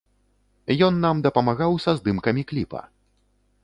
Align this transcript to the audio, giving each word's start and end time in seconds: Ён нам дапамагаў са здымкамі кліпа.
Ён 0.87 0.97
нам 1.05 1.21
дапамагаў 1.29 1.71
са 1.87 1.91
здымкамі 2.01 2.43
кліпа. 2.53 2.81